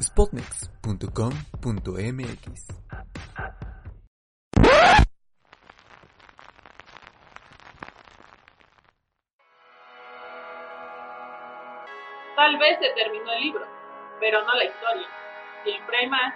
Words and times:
spotnex.com.mx. 0.00 2.66
Tal 12.36 12.58
vez 12.58 12.78
se 12.80 12.90
terminó 12.94 13.32
el 13.32 13.42
libro, 13.42 13.64
pero 14.20 14.44
no 14.44 14.54
la 14.54 14.64
historia. 14.64 15.06
Siempre 15.62 15.96
hay 15.96 16.08
más 16.08 16.34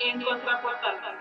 en 0.00 0.22
Contraportada. 0.22 1.18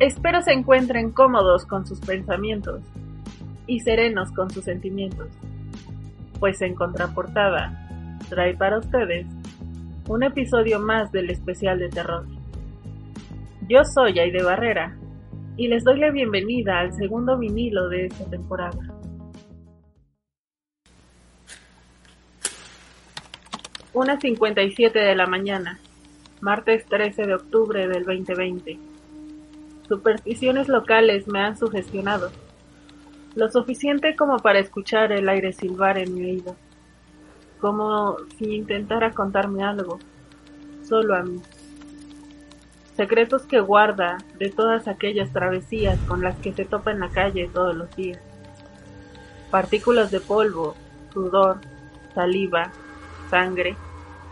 Espero 0.00 0.42
se 0.42 0.52
encuentren 0.52 1.12
cómodos 1.12 1.64
con 1.64 1.86
sus 1.86 2.00
pensamientos 2.00 2.82
y 3.66 3.80
serenos 3.80 4.30
con 4.32 4.50
sus 4.50 4.64
sentimientos, 4.64 5.28
pues 6.40 6.60
en 6.60 6.74
Contraportada 6.74 7.83
trae 8.28 8.56
para 8.56 8.78
ustedes 8.78 9.26
un 10.08 10.22
episodio 10.22 10.80
más 10.80 11.10
del 11.12 11.30
especial 11.30 11.78
de 11.78 11.88
terror. 11.88 12.26
Yo 13.68 13.84
soy 13.84 14.18
Aide 14.18 14.42
Barrera 14.42 14.96
y 15.56 15.68
les 15.68 15.84
doy 15.84 15.98
la 15.98 16.10
bienvenida 16.10 16.80
al 16.80 16.92
segundo 16.92 17.38
vinilo 17.38 17.88
de 17.88 18.06
esta 18.06 18.28
temporada. 18.28 18.78
Una 23.94 24.20
57 24.20 24.98
de 24.98 25.14
la 25.14 25.26
mañana, 25.26 25.78
martes 26.40 26.84
13 26.86 27.26
de 27.26 27.34
octubre 27.34 27.86
del 27.86 28.04
2020. 28.04 28.78
Supersticiones 29.88 30.68
locales 30.68 31.28
me 31.28 31.40
han 31.40 31.56
sugestionado, 31.56 32.32
lo 33.36 33.48
suficiente 33.50 34.16
como 34.16 34.38
para 34.38 34.58
escuchar 34.58 35.12
el 35.12 35.28
aire 35.28 35.52
silbar 35.52 35.98
en 35.98 36.14
mi 36.14 36.24
oído, 36.24 36.56
como 37.64 38.18
si 38.36 38.56
intentara 38.56 39.12
contarme 39.12 39.64
algo, 39.64 39.98
solo 40.86 41.16
a 41.16 41.22
mí. 41.22 41.40
Secretos 42.94 43.46
que 43.46 43.58
guarda 43.58 44.18
de 44.38 44.50
todas 44.50 44.86
aquellas 44.86 45.32
travesías 45.32 45.98
con 46.00 46.20
las 46.20 46.36
que 46.36 46.52
se 46.52 46.66
topa 46.66 46.90
en 46.90 47.00
la 47.00 47.08
calle 47.08 47.48
todos 47.50 47.74
los 47.74 47.96
días. 47.96 48.20
Partículas 49.50 50.10
de 50.10 50.20
polvo, 50.20 50.74
sudor, 51.14 51.56
saliva, 52.14 52.70
sangre 53.30 53.76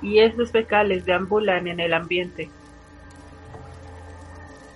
y 0.03 0.19
esos 0.19 0.51
fecales 0.51 1.07
deambulan 1.07 1.69
en 1.69 1.81
el 1.81 1.95
ambiente. 1.95 2.51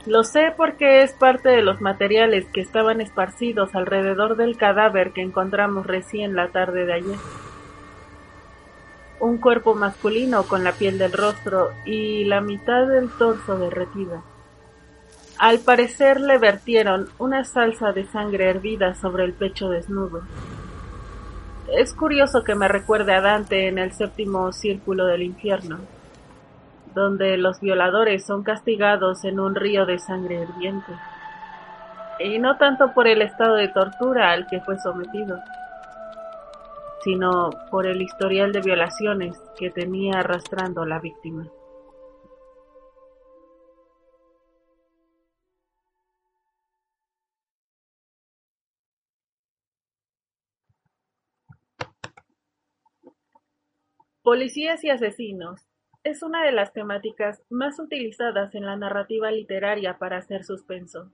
Lo 0.06 0.24
sé 0.24 0.54
porque 0.56 1.02
es 1.02 1.12
parte 1.12 1.50
de 1.50 1.60
los 1.60 1.82
materiales 1.82 2.46
que 2.54 2.62
estaban 2.62 3.02
esparcidos 3.02 3.74
alrededor 3.74 4.38
del 4.38 4.56
cadáver 4.56 5.12
que 5.12 5.20
encontramos 5.20 5.86
recién 5.86 6.34
la 6.34 6.48
tarde 6.48 6.86
de 6.86 6.94
ayer. 6.94 7.45
Un 9.18 9.38
cuerpo 9.38 9.74
masculino 9.74 10.42
con 10.44 10.62
la 10.62 10.72
piel 10.72 10.98
del 10.98 11.12
rostro 11.12 11.70
y 11.84 12.24
la 12.24 12.40
mitad 12.40 12.86
del 12.86 13.10
torso 13.10 13.56
derretida. 13.58 14.22
Al 15.38 15.58
parecer 15.58 16.20
le 16.20 16.38
vertieron 16.38 17.08
una 17.18 17.44
salsa 17.44 17.92
de 17.92 18.06
sangre 18.06 18.48
hervida 18.48 18.94
sobre 18.94 19.24
el 19.24 19.32
pecho 19.32 19.68
desnudo. 19.68 20.22
Es 21.72 21.94
curioso 21.94 22.44
que 22.44 22.54
me 22.54 22.68
recuerde 22.68 23.14
a 23.14 23.20
Dante 23.20 23.68
en 23.68 23.78
el 23.78 23.92
séptimo 23.92 24.52
círculo 24.52 25.06
del 25.06 25.22
infierno, 25.22 25.78
donde 26.94 27.36
los 27.36 27.60
violadores 27.60 28.24
son 28.24 28.42
castigados 28.42 29.24
en 29.24 29.40
un 29.40 29.54
río 29.54 29.84
de 29.84 29.98
sangre 29.98 30.42
hirviente, 30.42 30.92
y 32.20 32.38
no 32.38 32.56
tanto 32.56 32.94
por 32.94 33.06
el 33.06 33.20
estado 33.20 33.56
de 33.56 33.68
tortura 33.68 34.30
al 34.30 34.46
que 34.46 34.60
fue 34.60 34.78
sometido, 34.78 35.38
sino 37.06 37.50
por 37.70 37.86
el 37.86 38.02
historial 38.02 38.50
de 38.50 38.62
violaciones 38.62 39.40
que 39.56 39.70
tenía 39.70 40.18
arrastrando 40.18 40.84
la 40.84 40.98
víctima. 40.98 41.48
Policías 54.24 54.82
y 54.82 54.90
asesinos 54.90 55.64
es 56.02 56.24
una 56.24 56.42
de 56.42 56.50
las 56.50 56.72
temáticas 56.72 57.40
más 57.50 57.78
utilizadas 57.78 58.52
en 58.56 58.66
la 58.66 58.74
narrativa 58.74 59.30
literaria 59.30 59.96
para 59.98 60.16
hacer 60.16 60.42
suspenso. 60.42 61.12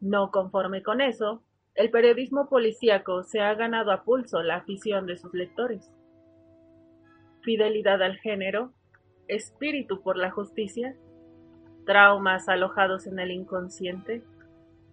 No 0.00 0.30
conforme 0.30 0.82
con 0.82 1.02
eso, 1.02 1.42
el 1.76 1.90
periodismo 1.90 2.48
policíaco 2.48 3.22
se 3.22 3.40
ha 3.40 3.54
ganado 3.54 3.92
a 3.92 4.02
pulso 4.02 4.42
la 4.42 4.56
afición 4.56 5.06
de 5.06 5.18
sus 5.18 5.34
lectores. 5.34 5.90
Fidelidad 7.42 8.02
al 8.02 8.16
género, 8.16 8.72
espíritu 9.28 10.00
por 10.00 10.16
la 10.16 10.30
justicia, 10.30 10.96
traumas 11.84 12.48
alojados 12.48 13.06
en 13.06 13.18
el 13.18 13.30
inconsciente, 13.30 14.22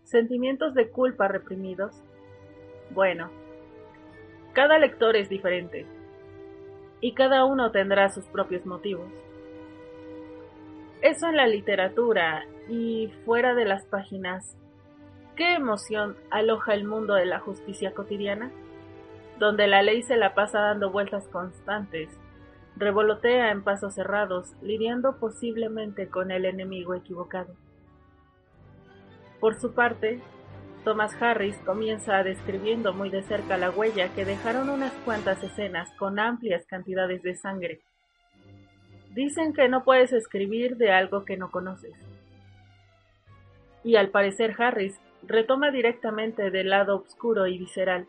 sentimientos 0.03 0.73
de 0.73 0.89
culpa 0.89 1.29
reprimidos. 1.29 2.03
Bueno, 2.91 3.31
cada 4.51 4.77
lector 4.77 5.15
es 5.15 5.29
diferente 5.29 5.85
y 6.99 7.13
cada 7.13 7.45
uno 7.45 7.71
tendrá 7.71 8.09
sus 8.09 8.25
propios 8.25 8.65
motivos. 8.65 9.07
Eso 11.01 11.27
en 11.27 11.37
la 11.37 11.47
literatura 11.47 12.45
y 12.69 13.09
fuera 13.25 13.55
de 13.55 13.65
las 13.65 13.85
páginas, 13.85 14.57
¿qué 15.35 15.55
emoción 15.55 16.15
aloja 16.29 16.73
el 16.73 16.85
mundo 16.85 17.15
de 17.15 17.25
la 17.25 17.39
justicia 17.39 17.93
cotidiana? 17.93 18.51
Donde 19.39 19.67
la 19.67 19.81
ley 19.81 20.03
se 20.03 20.15
la 20.15 20.35
pasa 20.35 20.59
dando 20.59 20.91
vueltas 20.91 21.27
constantes, 21.27 22.09
revolotea 22.75 23.51
en 23.51 23.63
pasos 23.63 23.95
cerrados, 23.95 24.53
lidiando 24.61 25.17
posiblemente 25.17 26.07
con 26.07 26.31
el 26.31 26.45
enemigo 26.45 26.93
equivocado. 26.93 27.53
Por 29.39 29.59
su 29.59 29.73
parte, 29.73 30.21
Thomas 30.83 31.15
Harris 31.21 31.57
comienza 31.65 32.23
describiendo 32.23 32.93
muy 32.93 33.09
de 33.09 33.23
cerca 33.23 33.57
la 33.57 33.69
huella 33.69 34.13
que 34.13 34.25
dejaron 34.25 34.69
unas 34.69 34.93
cuantas 35.05 35.41
escenas 35.43 35.89
con 35.97 36.19
amplias 36.19 36.65
cantidades 36.65 37.21
de 37.23 37.35
sangre. 37.35 37.81
Dicen 39.11 39.53
que 39.53 39.69
no 39.69 39.83
puedes 39.83 40.11
escribir 40.11 40.77
de 40.77 40.91
algo 40.91 41.23
que 41.23 41.37
no 41.37 41.51
conoces. 41.51 41.93
Y 43.83 43.95
al 43.95 44.09
parecer 44.09 44.55
Harris 44.57 44.99
retoma 45.27 45.71
directamente 45.71 46.51
del 46.51 46.69
lado 46.69 46.97
oscuro 46.97 47.47
y 47.47 47.57
visceral 47.57 48.07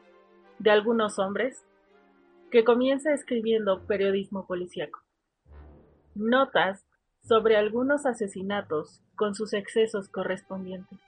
de 0.58 0.70
algunos 0.70 1.18
hombres 1.18 1.64
que 2.50 2.64
comienza 2.64 3.12
escribiendo 3.12 3.86
periodismo 3.86 4.46
policíaco. 4.46 5.00
Notas 6.14 6.84
sobre 7.22 7.56
algunos 7.56 8.06
asesinatos 8.06 9.02
con 9.16 9.34
sus 9.34 9.54
excesos 9.54 10.08
correspondientes. 10.08 10.98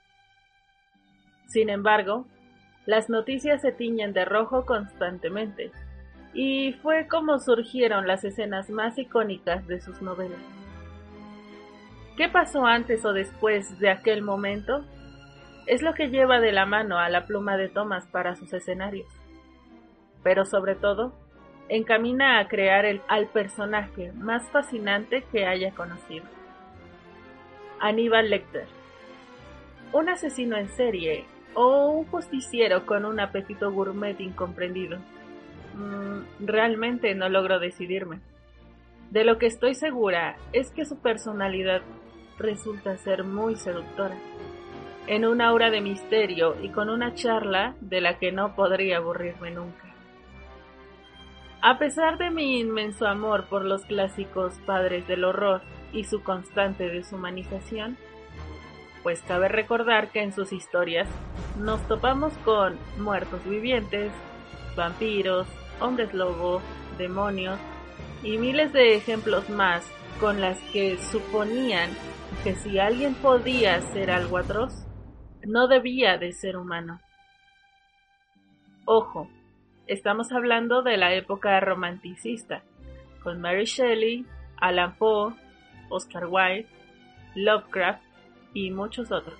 Sin 1.47 1.69
embargo, 1.69 2.25
las 2.85 3.09
noticias 3.09 3.61
se 3.61 3.71
tiñen 3.71 4.13
de 4.13 4.25
rojo 4.25 4.65
constantemente, 4.65 5.71
y 6.33 6.73
fue 6.83 7.07
como 7.07 7.39
surgieron 7.39 8.07
las 8.07 8.23
escenas 8.23 8.69
más 8.69 8.97
icónicas 8.97 9.65
de 9.67 9.81
sus 9.81 10.01
novelas. 10.01 10.39
¿Qué 12.15 12.29
pasó 12.29 12.65
antes 12.65 13.05
o 13.05 13.13
después 13.13 13.79
de 13.79 13.89
aquel 13.89 14.21
momento? 14.21 14.85
Es 15.67 15.81
lo 15.81 15.93
que 15.93 16.09
lleva 16.09 16.39
de 16.39 16.53
la 16.53 16.65
mano 16.65 16.97
a 16.97 17.09
la 17.09 17.25
pluma 17.25 17.57
de 17.57 17.67
Thomas 17.67 18.07
para 18.07 18.35
sus 18.35 18.53
escenarios. 18.53 19.07
Pero 20.23 20.45
sobre 20.45 20.75
todo, 20.75 21.13
encamina 21.69 22.39
a 22.39 22.47
crear 22.47 22.85
el, 22.85 23.01
al 23.09 23.27
personaje 23.27 24.11
más 24.13 24.49
fascinante 24.49 25.23
que 25.31 25.45
haya 25.45 25.71
conocido. 25.71 26.25
Aníbal 27.79 28.29
Lecter. 28.29 28.65
Un 29.91 30.09
asesino 30.09 30.57
en 30.57 30.69
serie 30.69 31.25
o 31.53 31.89
un 31.89 32.05
justiciero 32.05 32.85
con 32.85 33.03
un 33.03 33.19
apetito 33.19 33.71
gourmet 33.71 34.19
incomprendido. 34.19 34.99
Mm, 35.75 36.45
realmente 36.45 37.13
no 37.13 37.29
logro 37.29 37.59
decidirme. 37.59 38.19
De 39.11 39.23
lo 39.23 39.37
que 39.37 39.45
estoy 39.47 39.73
segura 39.73 40.37
es 40.53 40.71
que 40.71 40.85
su 40.85 40.99
personalidad 41.01 41.81
resulta 42.37 42.97
ser 42.97 43.23
muy 43.23 43.55
seductora, 43.55 44.15
en 45.07 45.25
un 45.25 45.41
aura 45.41 45.71
de 45.71 45.81
misterio 45.81 46.55
y 46.61 46.69
con 46.69 46.89
una 46.89 47.13
charla 47.13 47.75
de 47.81 48.01
la 48.01 48.19
que 48.19 48.31
no 48.31 48.55
podría 48.55 48.97
aburrirme 48.97 49.51
nunca. 49.51 49.83
A 51.61 51.79
pesar 51.79 52.17
de 52.17 52.29
mi 52.29 52.59
inmenso 52.59 53.07
amor 53.07 53.45
por 53.45 53.65
los 53.65 53.83
clásicos 53.85 54.53
padres 54.65 55.07
del 55.07 55.23
horror 55.23 55.61
y 55.91 56.03
su 56.03 56.21
constante 56.21 56.89
deshumanización, 56.89 57.97
pues 59.01 59.21
cabe 59.21 59.47
recordar 59.47 60.09
que 60.09 60.21
en 60.21 60.33
sus 60.33 60.51
historias 60.51 61.07
nos 61.57 61.81
topamos 61.87 62.33
con 62.45 62.77
muertos 62.99 63.43
vivientes, 63.45 64.11
vampiros, 64.75 65.47
hombres 65.79 66.13
lobo, 66.13 66.61
demonios 66.97 67.59
y 68.23 68.37
miles 68.37 68.73
de 68.73 68.95
ejemplos 68.95 69.49
más 69.49 69.83
con 70.19 70.41
las 70.41 70.59
que 70.73 70.97
suponían 70.97 71.89
que 72.43 72.55
si 72.55 72.79
alguien 72.79 73.13
podía 73.15 73.81
ser 73.93 74.11
algo 74.11 74.37
atroz, 74.37 74.86
no 75.47 75.67
debía 75.69 76.17
de 76.17 76.33
ser 76.33 76.57
humano. 76.57 76.99
Ojo, 78.85 79.29
estamos 79.87 80.31
hablando 80.33 80.81
de 80.81 80.97
la 80.97 81.13
época 81.13 81.57
romanticista, 81.61 82.63
con 83.23 83.39
Mary 83.39 83.63
Shelley, 83.63 84.25
Alan 84.57 84.95
Poe, 84.97 85.33
Oscar 85.89 86.25
Wilde, 86.29 86.67
Lovecraft 87.35 88.03
y 88.53 88.71
muchos 88.71 89.09
otros, 89.11 89.39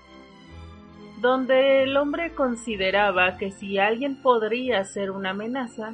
donde 1.19 1.83
el 1.83 1.97
hombre 1.97 2.33
consideraba 2.33 3.37
que 3.37 3.51
si 3.51 3.77
alguien 3.77 4.21
podría 4.21 4.83
ser 4.85 5.11
una 5.11 5.31
amenaza, 5.31 5.93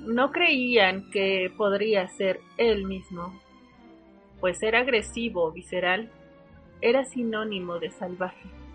no 0.00 0.30
creían 0.30 1.10
que 1.10 1.52
podría 1.56 2.06
ser 2.06 2.38
él 2.58 2.84
mismo, 2.84 3.40
pues 4.38 4.58
ser 4.58 4.76
agresivo 4.76 5.46
o 5.46 5.52
visceral 5.52 6.10
era 6.80 7.04
sinónimo 7.04 7.80
de 7.80 7.90
salvaje. 7.90 8.65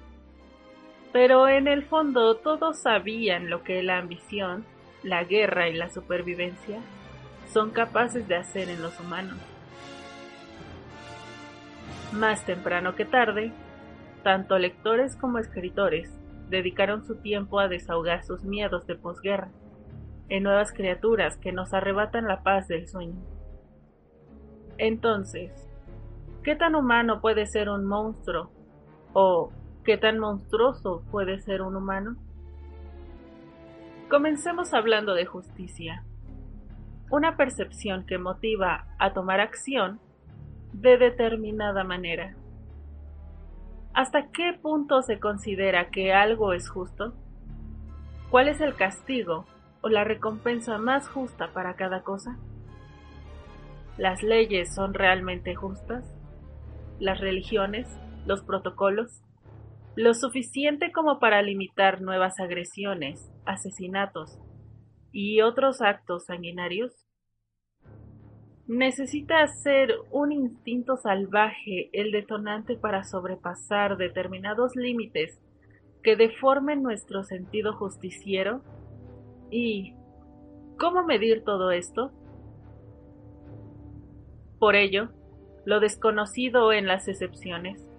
Pero 1.11 1.47
en 1.49 1.67
el 1.67 1.83
fondo 1.83 2.35
todos 2.37 2.81
sabían 2.81 3.49
lo 3.49 3.63
que 3.63 3.83
la 3.83 3.97
ambición, 3.97 4.65
la 5.03 5.23
guerra 5.23 5.67
y 5.67 5.73
la 5.73 5.89
supervivencia 5.89 6.79
son 7.47 7.71
capaces 7.71 8.27
de 8.27 8.35
hacer 8.35 8.69
en 8.69 8.81
los 8.81 8.97
humanos. 8.99 9.37
Más 12.13 12.45
temprano 12.45 12.95
que 12.95 13.05
tarde, 13.05 13.51
tanto 14.23 14.57
lectores 14.57 15.15
como 15.15 15.37
escritores 15.39 16.09
dedicaron 16.49 17.05
su 17.05 17.15
tiempo 17.15 17.59
a 17.59 17.67
desahogar 17.67 18.23
sus 18.23 18.43
miedos 18.43 18.85
de 18.85 18.95
posguerra 18.95 19.49
en 20.29 20.43
nuevas 20.43 20.71
criaturas 20.71 21.37
que 21.37 21.51
nos 21.51 21.73
arrebatan 21.73 22.27
la 22.27 22.41
paz 22.43 22.67
del 22.67 22.87
sueño. 22.87 23.21
Entonces, 24.77 25.51
¿qué 26.43 26.55
tan 26.55 26.75
humano 26.75 27.19
puede 27.19 27.45
ser 27.47 27.69
un 27.69 27.85
monstruo? 27.85 28.51
¿O 29.13 29.51
qué 29.83 29.97
tan 29.97 30.19
monstruoso 30.19 31.03
puede 31.11 31.41
ser 31.41 31.61
un 31.61 31.75
humano? 31.75 32.15
Comencemos 34.09 34.73
hablando 34.73 35.13
de 35.13 35.25
justicia, 35.25 36.03
una 37.09 37.37
percepción 37.37 38.05
que 38.05 38.17
motiva 38.17 38.85
a 38.99 39.13
tomar 39.13 39.39
acción 39.39 39.99
de 40.73 40.97
determinada 40.97 41.83
manera. 41.83 42.35
¿Hasta 43.93 44.31
qué 44.31 44.53
punto 44.61 45.01
se 45.01 45.19
considera 45.19 45.89
que 45.89 46.13
algo 46.13 46.53
es 46.53 46.69
justo? 46.69 47.13
¿Cuál 48.29 48.47
es 48.47 48.61
el 48.61 48.75
castigo 48.75 49.45
o 49.81 49.89
la 49.89 50.03
recompensa 50.03 50.77
más 50.77 51.09
justa 51.09 51.51
para 51.53 51.75
cada 51.75 52.03
cosa? 52.03 52.37
¿Las 53.97 54.23
leyes 54.23 54.73
son 54.73 54.93
realmente 54.93 55.55
justas? 55.55 56.05
¿Las 56.99 57.19
religiones? 57.19 57.87
¿Los 58.25 58.41
protocolos? 58.43 59.21
¿Lo 59.97 60.13
suficiente 60.13 60.93
como 60.93 61.19
para 61.19 61.41
limitar 61.41 62.01
nuevas 62.01 62.39
agresiones, 62.39 63.29
asesinatos 63.45 64.39
y 65.11 65.41
otros 65.41 65.81
actos 65.81 66.27
sanguinarios? 66.27 66.93
¿Necesita 68.67 69.45
ser 69.47 69.93
un 70.09 70.31
instinto 70.31 70.95
salvaje 70.95 71.89
el 71.91 72.13
detonante 72.13 72.77
para 72.77 73.03
sobrepasar 73.03 73.97
determinados 73.97 74.77
límites 74.77 75.41
que 76.03 76.15
deformen 76.15 76.83
nuestro 76.83 77.23
sentido 77.23 77.73
justiciero? 77.73 78.61
¿Y 79.49 79.93
cómo 80.79 81.03
medir 81.03 81.43
todo 81.43 81.71
esto? 81.71 82.13
Por 84.57 84.77
ello, 84.77 85.09
lo 85.65 85.81
desconocido 85.81 86.71
en 86.71 86.87
las 86.87 87.09
excepciones 87.09 87.90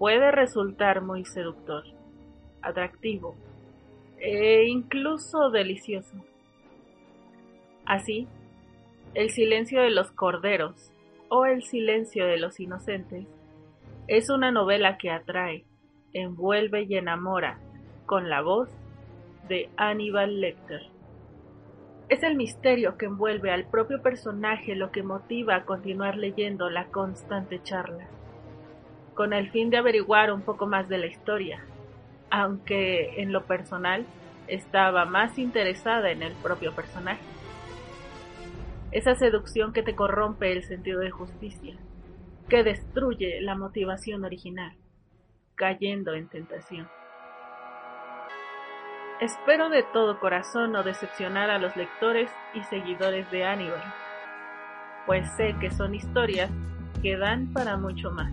puede 0.00 0.30
resultar 0.30 1.02
muy 1.02 1.26
seductor, 1.26 1.84
atractivo 2.62 3.36
e 4.18 4.64
incluso 4.66 5.50
delicioso. 5.50 6.16
Así, 7.84 8.26
el 9.12 9.28
silencio 9.28 9.82
de 9.82 9.90
los 9.90 10.10
corderos 10.10 10.90
o 11.28 11.44
el 11.44 11.62
silencio 11.64 12.26
de 12.26 12.38
los 12.38 12.60
inocentes 12.60 13.26
es 14.08 14.30
una 14.30 14.50
novela 14.50 14.96
que 14.96 15.10
atrae, 15.10 15.66
envuelve 16.14 16.84
y 16.84 16.96
enamora 16.96 17.58
con 18.06 18.30
la 18.30 18.40
voz 18.40 18.70
de 19.50 19.68
Aníbal 19.76 20.40
Lecter. 20.40 20.80
Es 22.08 22.22
el 22.22 22.36
misterio 22.36 22.96
que 22.96 23.04
envuelve 23.04 23.50
al 23.50 23.66
propio 23.66 24.00
personaje 24.00 24.74
lo 24.76 24.92
que 24.92 25.02
motiva 25.02 25.56
a 25.56 25.66
continuar 25.66 26.16
leyendo 26.16 26.70
la 26.70 26.86
constante 26.86 27.62
charla, 27.62 28.08
con 29.20 29.34
el 29.34 29.50
fin 29.50 29.68
de 29.68 29.76
averiguar 29.76 30.32
un 30.32 30.40
poco 30.40 30.66
más 30.66 30.88
de 30.88 30.96
la 30.96 31.04
historia, 31.04 31.62
aunque 32.30 33.20
en 33.20 33.34
lo 33.34 33.44
personal 33.44 34.06
estaba 34.46 35.04
más 35.04 35.36
interesada 35.36 36.10
en 36.10 36.22
el 36.22 36.32
propio 36.36 36.74
personaje. 36.74 37.20
Esa 38.92 39.14
seducción 39.16 39.74
que 39.74 39.82
te 39.82 39.94
corrompe 39.94 40.52
el 40.52 40.62
sentido 40.62 41.00
de 41.00 41.10
justicia, 41.10 41.76
que 42.48 42.64
destruye 42.64 43.42
la 43.42 43.56
motivación 43.56 44.24
original, 44.24 44.74
cayendo 45.54 46.14
en 46.14 46.26
tentación. 46.30 46.88
Espero 49.20 49.68
de 49.68 49.82
todo 49.92 50.18
corazón 50.18 50.72
no 50.72 50.82
decepcionar 50.82 51.50
a 51.50 51.58
los 51.58 51.76
lectores 51.76 52.30
y 52.54 52.62
seguidores 52.62 53.30
de 53.30 53.44
Aníbal, 53.44 53.84
pues 55.04 55.30
sé 55.36 55.54
que 55.60 55.70
son 55.70 55.94
historias 55.94 56.50
que 57.02 57.18
dan 57.18 57.52
para 57.52 57.76
mucho 57.76 58.10
más, 58.12 58.32